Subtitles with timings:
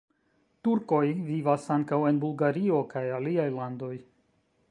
[0.67, 3.93] Turkoj vivas ankaŭ en Bulgario kaj aliaj landoj.